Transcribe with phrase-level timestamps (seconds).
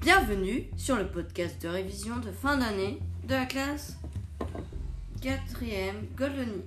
[0.00, 3.98] Bienvenue sur le podcast de révision de fin d'année de la classe
[5.20, 6.62] 4ème Goldoni.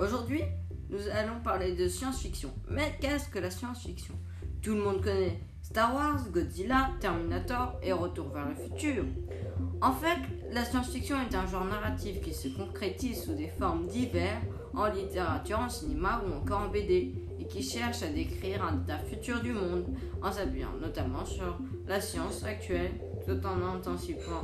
[0.00, 0.42] Aujourd'hui,
[0.90, 2.50] nous allons parler de science-fiction.
[2.68, 4.14] Mais qu'est-ce que la science-fiction?
[4.62, 9.04] Tout le monde connaît Star Wars, Godzilla, Terminator et Retour vers le futur.
[9.80, 10.18] En fait,
[10.50, 15.60] la science-fiction est un genre narratif qui se concrétise sous des formes diverses en littérature,
[15.60, 19.52] en cinéma ou encore en BD et qui cherche à décrire un état futur du
[19.52, 19.84] monde
[20.20, 22.92] en s'appuyant notamment sur la science actuelle
[23.26, 24.42] tout en intensifiant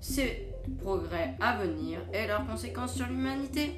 [0.00, 0.48] ses
[0.78, 3.72] progrès à venir et leurs conséquences sur l'humanité.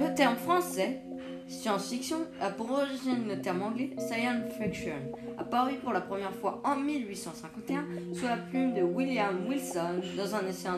[0.00, 1.02] Le terme français
[1.48, 4.92] Science-fiction a pour le terme anglais science fiction,
[5.38, 10.46] apparu pour la première fois en 1851 sous la plume de William Wilson dans un
[10.46, 10.68] essai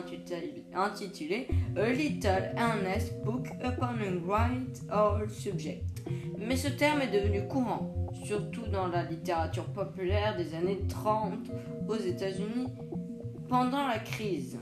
[0.73, 6.03] intitulé A Little Earnest Book Upon a Right or Subject.
[6.37, 11.33] Mais ce terme est devenu courant, surtout dans la littérature populaire des années 30
[11.89, 12.67] aux États-Unis
[13.49, 14.57] pendant la crise.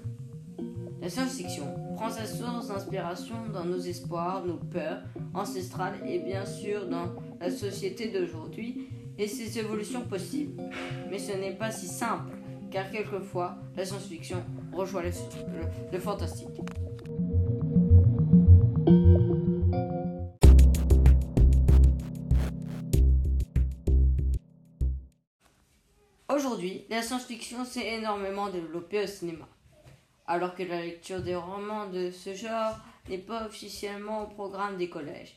[1.01, 5.01] La science-fiction prend sa source d'inspiration dans nos espoirs, nos peurs
[5.33, 10.63] ancestrales et bien sûr dans la société d'aujourd'hui et ses évolutions possibles.
[11.11, 12.31] Mais ce n'est pas si simple,
[12.71, 15.11] car quelquefois la science-fiction rejoint le,
[15.91, 16.47] le fantastique.
[26.33, 29.45] Aujourd'hui, la science-fiction s'est énormément développée au cinéma
[30.29, 32.77] alors que la lecture des romans de ce genre
[33.09, 35.35] n'est pas officiellement au programme des collèges,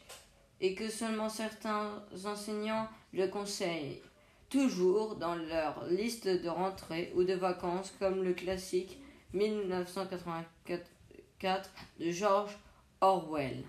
[0.60, 4.02] et que seulement certains enseignants le conseillent,
[4.50, 8.98] toujours dans leur liste de rentrée ou de vacances, comme le classique
[9.32, 12.58] 1984 de George
[13.00, 13.64] Orwell.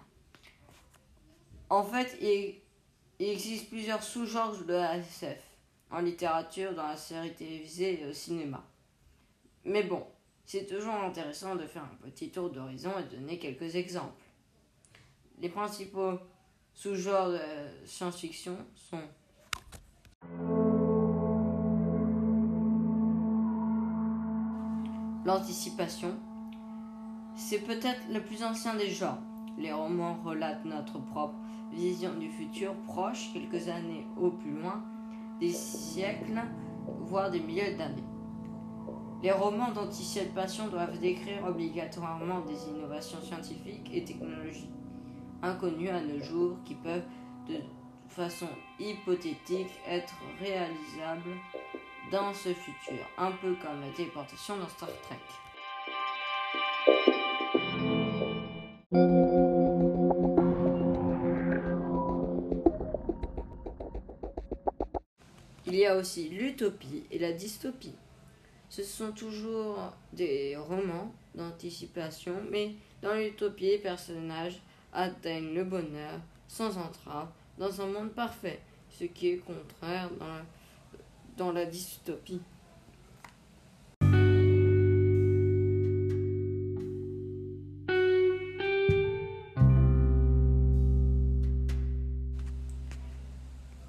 [1.69, 2.55] En fait, il,
[3.25, 5.39] existe plusieurs sous-genres de la SF,
[5.89, 8.61] en littérature, dans la série télévisée et au cinéma.
[9.63, 10.05] Mais bon,
[10.45, 14.21] c'est toujours intéressant de faire un petit tour d'horizon et donner quelques exemples.
[15.39, 16.19] Les principaux
[16.73, 17.39] sous-genres de
[17.85, 19.01] science-fiction sont
[25.25, 26.15] l'anticipation.
[27.35, 29.19] C'est peut-être le plus ancien des genres.
[29.57, 31.35] Les romans relatent notre propre
[31.71, 34.83] vision du futur proche, quelques années au plus loin,
[35.39, 36.41] des siècles,
[37.01, 38.03] voire des milliers d'années.
[39.23, 44.69] Les romans d'anticipation doivent décrire obligatoirement des innovations scientifiques et technologiques
[45.41, 47.05] inconnues à nos jours qui peuvent
[47.47, 47.61] de
[48.09, 51.37] façon hypothétique être réalisables
[52.11, 55.15] dans ce futur, un peu comme la téléportation dans Star Trek.
[65.65, 67.95] Il y a aussi l'utopie et la dystopie.
[68.75, 69.77] Ce sont toujours
[70.13, 72.71] des romans d'anticipation, mais
[73.03, 74.59] dans l'utopie, les personnages
[74.91, 77.27] atteignent le bonheur sans entrave
[77.59, 80.41] dans un monde parfait, ce qui est contraire dans la,
[81.37, 82.41] dans la dystopie.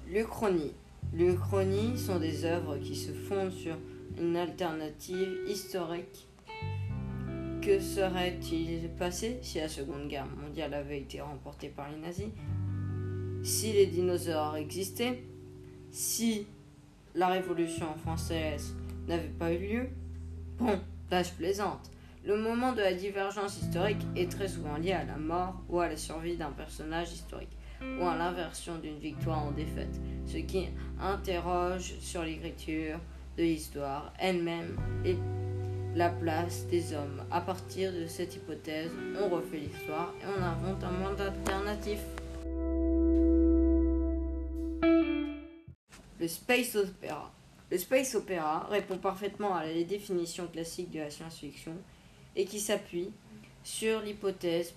[0.07, 0.73] L'Uchronie.
[1.11, 3.75] L'Uchronie sont des œuvres qui se fondent sur
[4.19, 6.27] une alternative historique.
[7.61, 12.29] Que serait-il passé si la Seconde Guerre mondiale avait été remportée par les nazis?
[13.43, 15.23] Si les dinosaures existaient?
[15.91, 16.47] Si
[17.15, 18.75] la Révolution française
[19.07, 19.89] n'avait pas eu lieu?
[20.59, 21.91] Bon, là je plaisante.
[22.23, 25.87] Le moment de la divergence historique est très souvent lié à la mort ou à
[25.87, 27.55] la survie d'un personnage historique
[27.99, 30.67] ou à l'inversion d'une victoire en défaite, ce qui
[30.99, 32.99] interroge sur l'écriture,
[33.37, 35.15] de l'histoire elle-même et
[35.95, 37.23] la place des hommes.
[37.31, 38.91] À partir de cette hypothèse,
[39.21, 41.99] on refait l'histoire et on invente un monde alternatif.
[46.19, 47.31] Le space opera.
[47.71, 51.73] Le space opera répond parfaitement à la définition classique de la science-fiction
[52.35, 53.11] et qui s'appuie
[53.63, 54.73] sur l'hypothèse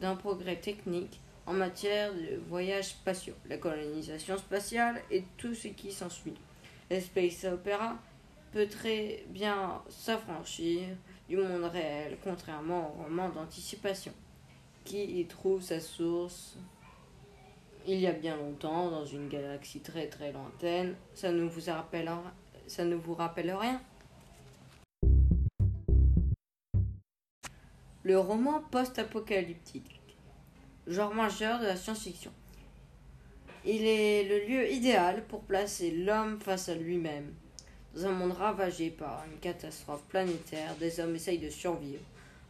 [0.00, 5.92] d'un progrès technique en matière de voyages spatiaux, la colonisation spatiale et tout ce qui
[5.92, 6.34] s'ensuit.
[6.90, 7.96] Le space opera
[8.52, 10.88] peut très bien s'affranchir
[11.28, 14.12] du monde réel, contrairement au roman d'anticipation,
[14.84, 16.56] qui y trouve sa source?
[17.86, 20.94] Il y a bien longtemps, dans une galaxie très très lointaine.
[21.14, 22.10] Ça ne vous rappelle,
[22.66, 23.80] ça ne vous rappelle rien
[28.08, 30.00] le roman post-apocalyptique,
[30.86, 32.32] genre majeur de la science-fiction.
[33.70, 37.34] Il est le lieu idéal pour placer l'homme face à lui-même.
[37.94, 42.00] Dans un monde ravagé par une catastrophe planétaire, des hommes essayent de survivre,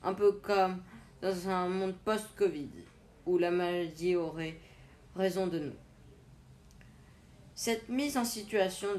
[0.05, 0.81] un peu comme
[1.21, 2.71] dans un monde post-Covid,
[3.27, 4.59] où la maladie aurait
[5.17, 5.75] raison de nous.
[7.57, 8.91] Cette mise en situation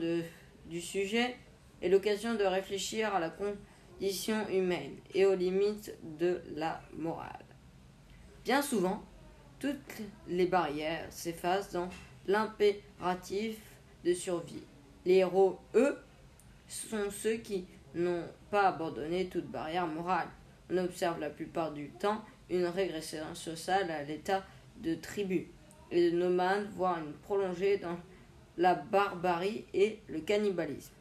[0.66, 1.38] du sujet
[1.82, 7.46] est l'occasion de réfléchir à la condition humaine et aux limites de la morale.
[8.44, 9.02] Bien souvent,
[9.58, 11.88] toutes les barrières s'effacent dans
[12.28, 13.58] l'impératif
[14.06, 14.64] de survie.
[15.06, 15.98] Les héros, eux,
[16.68, 20.28] sont ceux qui n'ont pas abandonné toute barrière morale.
[20.72, 24.44] On observe la plupart du temps une régression sociale à l'état
[24.78, 25.48] de tribu
[25.92, 27.98] et de nomades, voire une prolongée dans
[28.58, 30.94] la barbarie et le cannibalisme.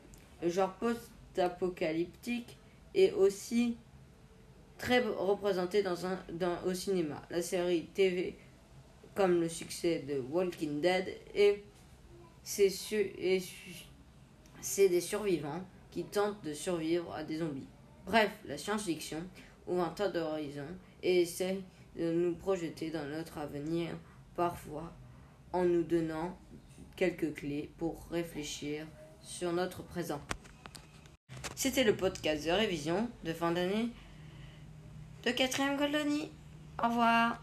[0.43, 2.57] Le genre post-apocalyptique
[2.95, 3.77] est aussi
[4.79, 6.19] très représenté dans un,
[6.65, 7.21] au cinéma.
[7.31, 8.37] La série TV
[9.19, 11.65] comme le succès de Walking Dead et
[12.45, 12.69] c'est
[14.89, 15.61] des survivants
[15.91, 17.67] qui tentent de survivre à des zombies.
[18.07, 19.19] Bref, la science-fiction
[19.67, 20.63] ouvre un tas d'horizons
[21.03, 21.59] et essaie
[21.99, 23.89] de nous projeter dans notre avenir,
[24.37, 24.93] parfois
[25.53, 26.39] en nous donnant
[26.95, 28.87] quelques clés pour réfléchir
[29.21, 30.21] sur notre présent.
[31.57, 33.89] C'était le podcast de révision de fin d'année
[35.25, 36.31] de 4ème Goldoni.
[36.81, 37.43] Au revoir.